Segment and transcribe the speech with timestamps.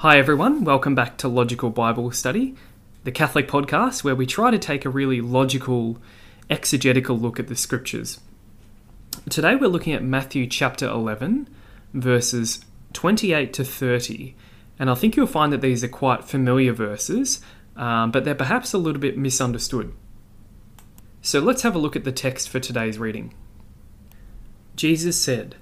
[0.00, 0.64] Hi, everyone.
[0.64, 2.54] Welcome back to Logical Bible Study,
[3.04, 5.98] the Catholic podcast where we try to take a really logical,
[6.48, 8.18] exegetical look at the scriptures.
[9.28, 11.50] Today we're looking at Matthew chapter 11,
[11.92, 12.64] verses
[12.94, 14.34] 28 to 30.
[14.78, 17.42] And I think you'll find that these are quite familiar verses,
[17.76, 19.92] um, but they're perhaps a little bit misunderstood.
[21.20, 23.34] So let's have a look at the text for today's reading.
[24.76, 25.56] Jesus said,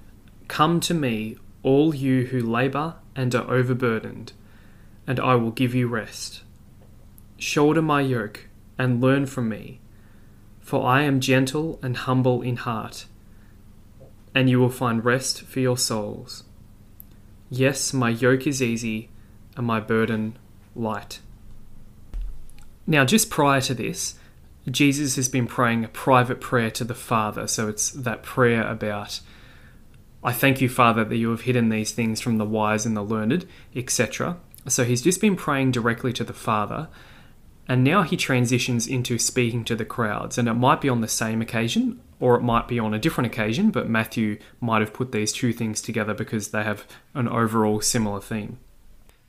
[0.47, 4.33] Come to me, all you who labour and are overburdened,
[5.07, 6.43] and I will give you rest.
[7.37, 9.79] Shoulder my yoke and learn from me,
[10.59, 13.05] for I am gentle and humble in heart,
[14.35, 16.43] and you will find rest for your souls.
[17.49, 19.09] Yes, my yoke is easy
[19.57, 20.37] and my burden
[20.75, 21.19] light.
[22.85, 24.15] Now, just prior to this,
[24.69, 27.47] Jesus has been praying a private prayer to the Father.
[27.47, 29.21] So it's that prayer about
[30.23, 33.01] I thank you, Father, that you have hidden these things from the wise and the
[33.01, 34.37] learned, etc.
[34.67, 36.89] So he's just been praying directly to the Father,
[37.67, 40.37] and now he transitions into speaking to the crowds.
[40.37, 43.31] And it might be on the same occasion, or it might be on a different
[43.31, 47.79] occasion, but Matthew might have put these two things together because they have an overall
[47.79, 48.59] similar theme.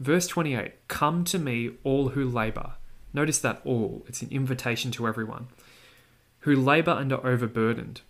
[0.00, 2.72] Verse 28 Come to me, all who labour.
[3.12, 5.48] Notice that all, it's an invitation to everyone.
[6.40, 8.00] Who labour and are overburdened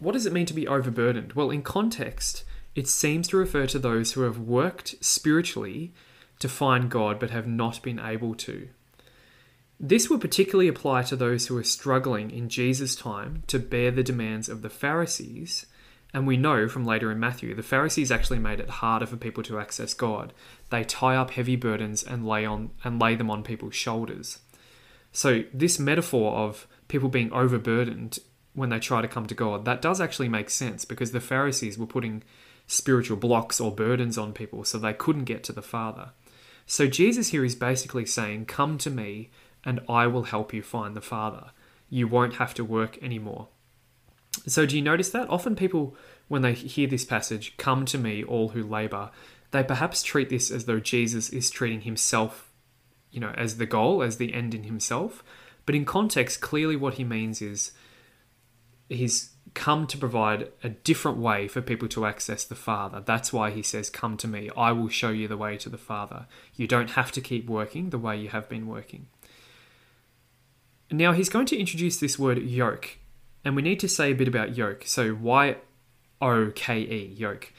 [0.00, 1.34] what does it mean to be overburdened?
[1.34, 5.92] Well, in context, it seems to refer to those who have worked spiritually
[6.38, 8.68] to find God but have not been able to.
[9.78, 14.02] This would particularly apply to those who are struggling in Jesus' time to bear the
[14.02, 15.66] demands of the Pharisees.
[16.12, 19.42] And we know from later in Matthew, the Pharisees actually made it harder for people
[19.44, 20.32] to access God.
[20.70, 24.40] They tie up heavy burdens and lay on and lay them on people's shoulders.
[25.12, 28.18] So this metaphor of people being overburdened
[28.60, 31.78] when they try to come to God, that does actually make sense because the Pharisees
[31.78, 32.22] were putting
[32.66, 36.10] spiritual blocks or burdens on people so they couldn't get to the Father.
[36.66, 39.30] So Jesus here is basically saying, Come to me
[39.64, 41.50] and I will help you find the Father.
[41.88, 43.48] You won't have to work anymore.
[44.46, 45.28] So, do you notice that?
[45.28, 45.96] Often people,
[46.28, 49.10] when they hear this passage, come to me, all who labor,
[49.50, 52.52] they perhaps treat this as though Jesus is treating himself,
[53.10, 55.24] you know, as the goal, as the end in himself.
[55.66, 57.72] But in context, clearly what he means is
[58.90, 63.00] he's come to provide a different way for people to access the Father.
[63.00, 65.78] That's why he says, Come to me, I will show you the way to the
[65.78, 66.26] Father.
[66.54, 69.06] You don't have to keep working the way you have been working.
[70.90, 72.98] Now he's going to introduce this word yoke,
[73.44, 74.84] and we need to say a bit about yoke.
[74.86, 75.56] So, Y
[76.20, 77.52] O K E, yoke.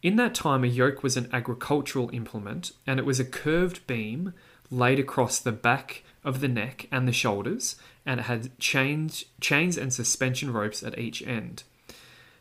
[0.00, 4.32] In that time, a yoke was an agricultural implement, and it was a curved beam
[4.70, 9.78] laid across the back of the neck and the shoulders, and it had chains, chains
[9.78, 11.62] and suspension ropes at each end.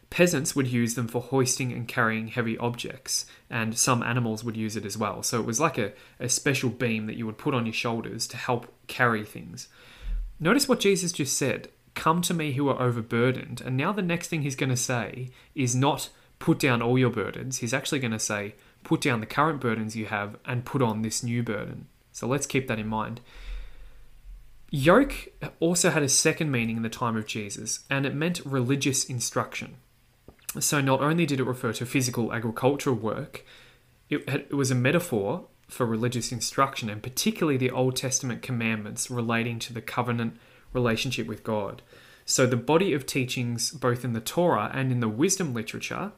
[0.10, 4.76] Peasants would use them for hoisting and carrying heavy objects, and some animals would use
[4.76, 5.24] it as well.
[5.24, 8.28] So it was like a, a special beam that you would put on your shoulders
[8.28, 9.70] to help carry things.
[10.38, 13.60] Notice what Jesus just said Come to me who are overburdened.
[13.62, 16.10] And now the next thing he's going to say is not
[16.40, 17.58] put down all your burdens.
[17.58, 21.02] He's actually going to say, put down the current burdens you have and put on
[21.02, 21.88] this new burden.
[22.12, 23.22] So let's keep that in mind.
[24.70, 25.30] Yoke
[25.60, 29.78] also had a second meaning in the time of Jesus, and it meant religious instruction.
[30.60, 33.46] So not only did it refer to physical agricultural work,
[34.10, 39.12] it, had, it was a metaphor for religious instruction, and particularly the Old Testament commandments
[39.12, 40.38] relating to the covenant
[40.74, 41.82] relationship with God.
[42.26, 46.12] So the body of teachings, both in the Torah and in the wisdom literature,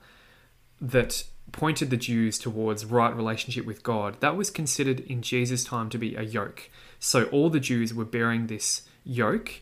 [0.81, 5.89] that pointed the Jews towards right relationship with God, that was considered in Jesus' time
[5.89, 6.69] to be a yoke.
[6.99, 9.61] So all the Jews were bearing this yoke.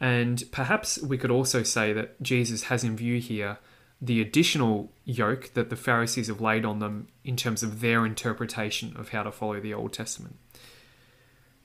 [0.00, 3.58] And perhaps we could also say that Jesus has in view here
[4.00, 8.94] the additional yoke that the Pharisees have laid on them in terms of their interpretation
[8.96, 10.36] of how to follow the Old Testament.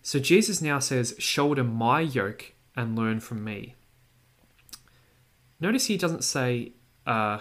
[0.01, 3.75] So Jesus now says, Shoulder my yoke and learn from me.
[5.59, 6.73] Notice he doesn't say,
[7.05, 7.39] uh,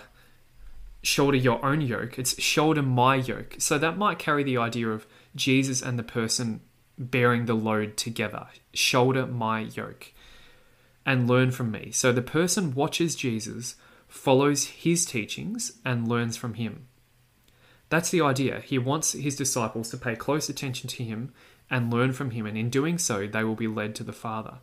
[1.02, 3.56] shoulder your own yoke, it's shoulder my yoke.
[3.58, 5.06] So that might carry the idea of
[5.36, 6.60] Jesus and the person
[6.98, 8.48] bearing the load together.
[8.74, 10.12] Shoulder my yoke
[11.06, 11.90] and learn from me.
[11.90, 13.76] So the person watches Jesus,
[14.08, 16.88] follows his teachings, and learns from him.
[17.88, 18.60] That's the idea.
[18.60, 21.32] He wants his disciples to pay close attention to him
[21.70, 24.58] and learn from him, and in doing so, they will be led to the Father.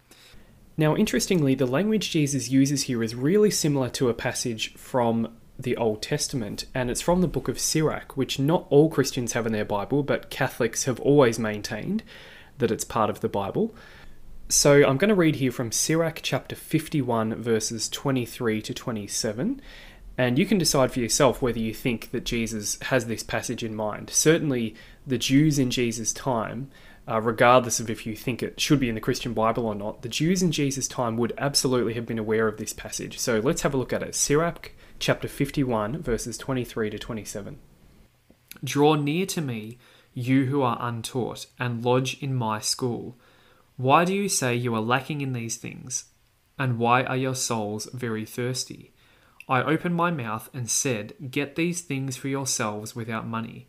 [0.77, 5.77] Now, interestingly, the language Jesus uses here is really similar to a passage from the
[5.77, 9.53] Old Testament, and it's from the book of Sirach, which not all Christians have in
[9.53, 12.03] their Bible, but Catholics have always maintained
[12.57, 13.73] that it's part of the Bible.
[14.49, 19.61] So I'm going to read here from Sirach chapter 51, verses 23 to 27.
[20.17, 23.75] And you can decide for yourself whether you think that Jesus has this passage in
[23.75, 24.09] mind.
[24.09, 24.75] Certainly,
[25.05, 26.69] the Jews in Jesus' time,
[27.07, 30.03] uh, regardless of if you think it should be in the Christian Bible or not,
[30.03, 33.19] the Jews in Jesus' time would absolutely have been aware of this passage.
[33.19, 34.15] So let's have a look at it.
[34.15, 37.57] Sirach chapter 51, verses 23 to 27.
[38.63, 39.77] Draw near to me,
[40.13, 43.18] you who are untaught, and lodge in my school.
[43.77, 46.06] Why do you say you are lacking in these things?
[46.57, 48.94] And why are your souls very thirsty?
[49.50, 53.68] I opened my mouth and said, Get these things for yourselves without money.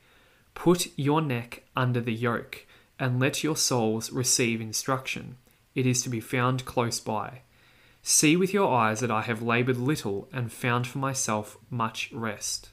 [0.54, 2.66] Put your neck under the yoke,
[2.98, 5.36] and let your souls receive instruction.
[5.74, 7.42] It is to be found close by.
[8.08, 12.68] See with your eyes that I have laboured little and found for myself much rest.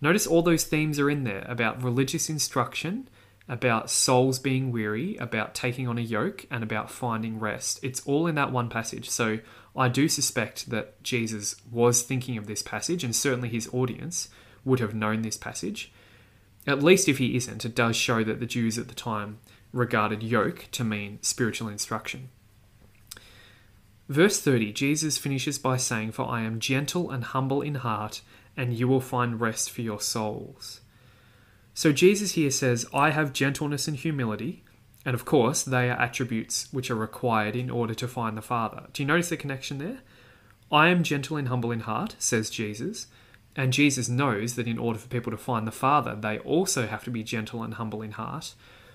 [0.00, 3.10] Notice all those themes are in there about religious instruction,
[3.50, 7.80] about souls being weary, about taking on a yoke, and about finding rest.
[7.82, 9.10] It's all in that one passage.
[9.10, 9.40] So
[9.76, 14.30] I do suspect that Jesus was thinking of this passage, and certainly his audience
[14.64, 15.92] would have known this passage.
[16.66, 19.40] At least if he isn't, it does show that the Jews at the time
[19.70, 22.30] regarded yoke to mean spiritual instruction.
[24.12, 28.20] Verse 30, Jesus finishes by saying, For I am gentle and humble in heart,
[28.54, 30.82] and you will find rest for your souls.
[31.72, 34.64] So Jesus here says, I have gentleness and humility,
[35.06, 38.82] and of course, they are attributes which are required in order to find the Father.
[38.92, 40.00] Do you notice the connection there?
[40.70, 43.06] I am gentle and humble in heart, says Jesus,
[43.56, 47.02] and Jesus knows that in order for people to find the Father, they also have
[47.04, 48.52] to be gentle and humble in heart.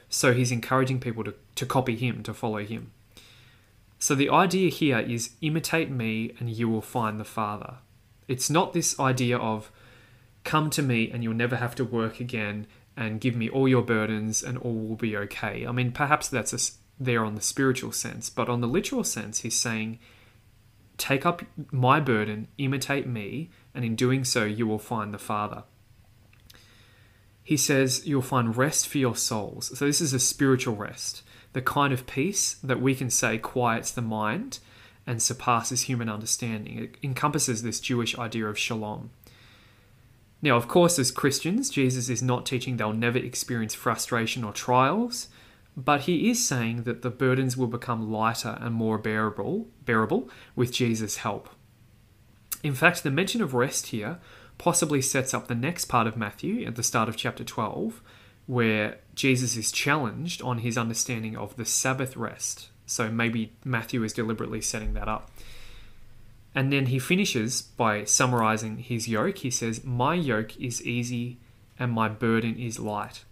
[0.09, 2.91] So he's encouraging people to, to copy him, to follow him.
[3.99, 7.75] So the idea here is imitate me and you will find the Father.
[8.27, 9.71] It's not this idea of
[10.43, 13.81] come to me and you'll never have to work again and give me all your
[13.81, 15.65] burdens and all will be okay.
[15.65, 16.59] I mean, perhaps that's a,
[16.99, 19.99] there on the spiritual sense, but on the literal sense, he's saying,
[20.97, 25.63] take up my burden, imitate me, and in doing so, you will find the Father.
[27.43, 29.77] He says, you'll find rest for your souls.
[29.77, 31.21] So, this is a spiritual rest
[31.53, 34.59] the kind of peace that we can say quiets the mind
[35.05, 36.79] and surpasses human understanding.
[36.79, 39.09] It encompasses this Jewish idea of shalom.
[40.41, 45.29] Now, of course, as Christians, Jesus is not teaching they'll never experience frustration or trials,
[45.75, 50.71] but he is saying that the burdens will become lighter and more bearable, bearable with
[50.71, 51.49] Jesus' help.
[52.63, 54.19] In fact, the mention of rest here
[54.57, 58.01] possibly sets up the next part of Matthew at the start of chapter 12,
[58.47, 62.69] where Jesus is challenged on his understanding of the Sabbath rest.
[62.85, 65.31] So maybe Matthew is deliberately setting that up.
[66.53, 69.39] And then he finishes by summarizing his yoke.
[69.39, 71.39] He says, My yoke is easy
[71.79, 73.23] and my burden is light.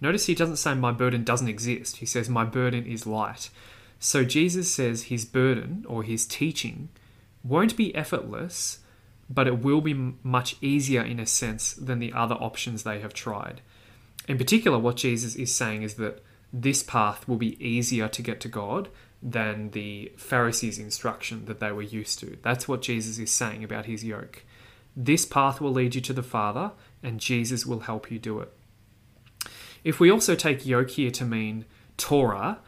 [0.00, 1.96] Notice he doesn't say my burden doesn't exist.
[1.96, 3.50] He says, My burden is light.
[3.98, 6.90] So Jesus says his burden or his teaching
[7.42, 8.78] won't be effortless,
[9.28, 13.14] but it will be much easier in a sense than the other options they have
[13.14, 13.62] tried.
[14.28, 18.40] In particular, what Jesus is saying is that this path will be easier to get
[18.40, 18.88] to God
[19.22, 22.38] than the Pharisees' instruction that they were used to.
[22.42, 24.44] That's what Jesus is saying about his yoke.
[24.96, 28.52] This path will lead you to the Father, and Jesus will help you do it.
[29.84, 31.64] If we also take yoke here to mean
[31.96, 32.58] Torah,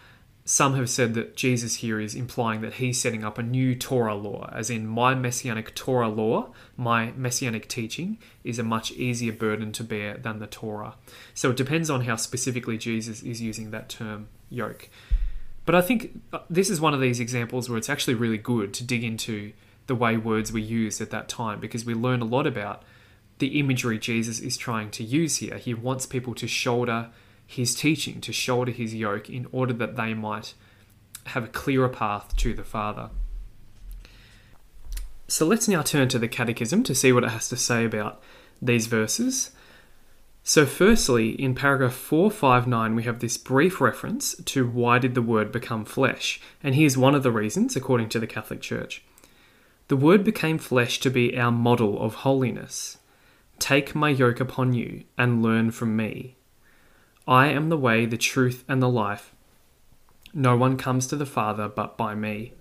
[0.49, 4.15] some have said that Jesus here is implying that he's setting up a new Torah
[4.15, 9.73] law, as in my messianic Torah law, my messianic teaching, is a much easier burden
[9.73, 10.95] to bear than the Torah.
[11.35, 14.89] So it depends on how specifically Jesus is using that term yoke.
[15.67, 18.73] But I think uh, this is one of these examples where it's actually really good
[18.73, 19.53] to dig into
[19.87, 22.83] the way words were used at that time because we learn a lot about
[23.39, 25.59] the imagery Jesus is trying to use here.
[25.59, 27.11] He wants people to shoulder
[27.49, 30.53] his teaching, to shoulder his yoke, in order that they might
[31.29, 33.09] have a clearer path to the Father.
[35.27, 38.23] So let's now turn to the Catechism to see what it has to say about
[38.61, 39.51] these verses.
[40.43, 45.51] So, firstly, in paragraph 459, we have this brief reference to why did the Word
[45.51, 46.41] become flesh?
[46.63, 49.03] And here's one of the reasons, according to the Catholic Church.
[49.89, 52.99] The Word became flesh to be our model of holiness.
[53.59, 56.38] Take my yoke upon you and learn from me.
[57.29, 59.35] I am the way, the truth, and the life.
[60.33, 62.55] No one comes to the Father but by me.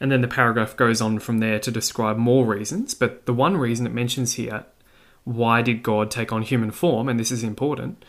[0.00, 3.56] And then the paragraph goes on from there to describe more reasons, but the one
[3.56, 4.66] reason it mentions here,
[5.22, 8.04] why did God take on human form, and this is important,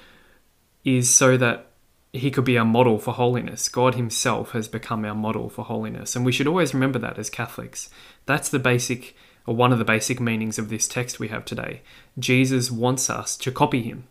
[0.84, 1.68] is so that
[2.12, 3.70] he could be our model for holiness.
[3.70, 6.16] God himself has become our model for holiness.
[6.16, 7.90] And we should always remember that as Catholics.
[8.26, 9.16] That's the basic,
[9.46, 11.82] or one of the basic meanings of this text we have today.
[12.18, 14.08] Jesus wants us to copy him.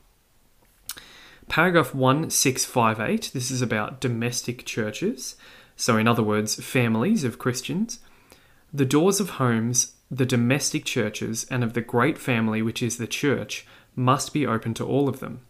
[1.48, 5.36] Paragraph 1658, this is about domestic churches,
[5.76, 8.00] so in other words, families of Christians.
[8.72, 13.06] The doors of homes the domestic churches and of the great family which is the
[13.06, 15.40] church must be open to all of them.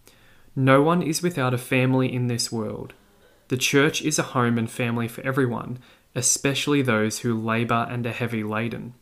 [0.56, 2.94] No one is without a family in this world.
[3.48, 5.78] The church is a home and family for everyone,
[6.14, 8.94] especially those who labour and are heavy laden.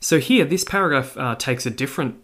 [0.00, 2.21] So, here, this paragraph uh, takes a different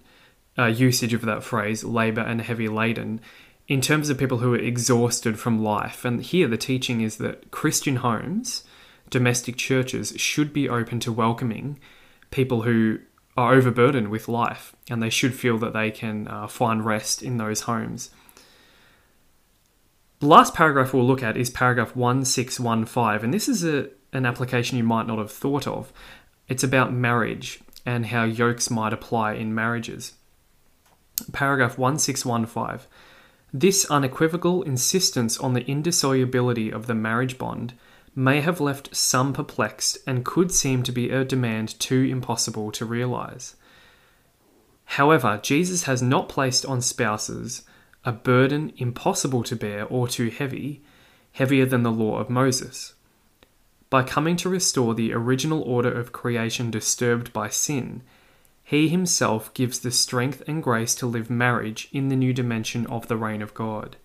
[0.58, 3.20] uh, usage of that phrase, labour and heavy laden,
[3.68, 6.04] in terms of people who are exhausted from life.
[6.04, 8.64] And here, the teaching is that Christian homes,
[9.10, 11.78] domestic churches, should be open to welcoming
[12.30, 12.98] people who
[13.36, 17.36] are overburdened with life, and they should feel that they can uh, find rest in
[17.36, 18.10] those homes.
[20.18, 24.76] The last paragraph we'll look at is paragraph 1615, and this is a, an application
[24.76, 25.92] you might not have thought of.
[26.48, 30.14] It's about marriage and how yokes might apply in marriages.
[31.32, 32.88] Paragraph 1615.
[33.52, 37.74] This unequivocal insistence on the indissolubility of the marriage bond
[38.14, 42.84] may have left some perplexed and could seem to be a demand too impossible to
[42.84, 43.56] realize.
[44.84, 47.62] However, Jesus has not placed on spouses
[48.04, 50.82] a burden impossible to bear or too heavy,
[51.32, 52.94] heavier than the law of Moses.
[53.90, 58.02] By coming to restore the original order of creation disturbed by sin,
[58.68, 63.08] he himself gives the strength and grace to live marriage in the new dimension of
[63.08, 63.96] the reign of God.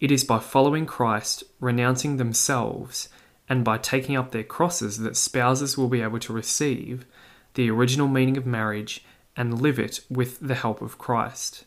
[0.00, 3.08] It is by following Christ, renouncing themselves,
[3.48, 7.06] and by taking up their crosses that spouses will be able to receive
[7.54, 9.04] the original meaning of marriage
[9.36, 11.64] and live it with the help of Christ.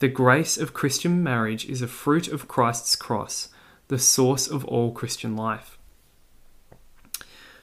[0.00, 3.50] The grace of Christian marriage is a fruit of Christ's cross,
[3.86, 5.78] the source of all Christian life.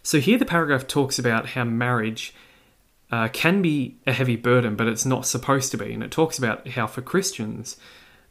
[0.02, 2.34] So, here the paragraph talks about how marriage
[3.14, 5.94] uh, can be a heavy burden, but it's not supposed to be.
[5.94, 7.78] And it talks about how for Christians,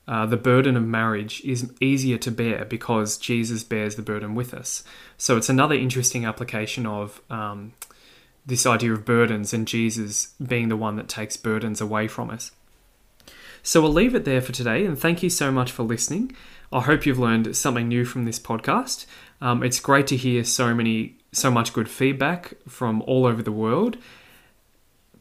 [0.09, 4.53] uh, the burden of marriage is easier to bear because Jesus bears the burden with
[4.53, 4.83] us.
[5.17, 7.75] So it's another interesting application of um,
[8.45, 12.51] this idea of burdens and Jesus being the one that takes burdens away from us.
[13.63, 16.35] So we'll leave it there for today, and thank you so much for listening.
[16.73, 19.07] I hope you've learned something new from this podcast.
[19.41, 23.53] Um, it's great to hear so many, so much good feedback from all over the
[23.53, 23.97] world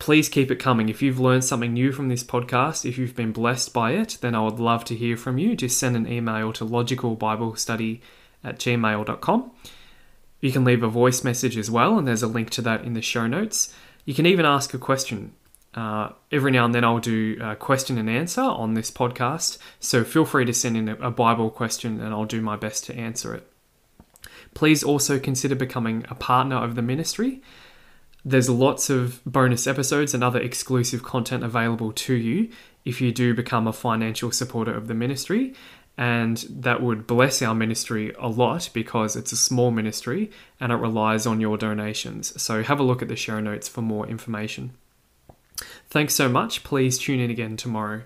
[0.01, 0.89] please keep it coming.
[0.89, 4.33] If you've learned something new from this podcast, if you've been blessed by it, then
[4.33, 5.55] I would love to hear from you.
[5.55, 8.01] Just send an email to logicalbiblestudy
[8.43, 9.51] at gmail.com.
[10.39, 12.93] You can leave a voice message as well, and there's a link to that in
[12.93, 13.75] the show notes.
[14.03, 15.33] You can even ask a question.
[15.75, 20.03] Uh, every now and then I'll do a question and answer on this podcast, so
[20.03, 23.35] feel free to send in a Bible question and I'll do my best to answer
[23.35, 23.47] it.
[24.55, 27.43] Please also consider becoming a partner of the ministry.
[28.23, 32.49] There's lots of bonus episodes and other exclusive content available to you
[32.85, 35.53] if you do become a financial supporter of the ministry.
[35.97, 40.75] And that would bless our ministry a lot because it's a small ministry and it
[40.75, 42.41] relies on your donations.
[42.41, 44.73] So have a look at the show notes for more information.
[45.89, 46.63] Thanks so much.
[46.63, 48.03] Please tune in again tomorrow.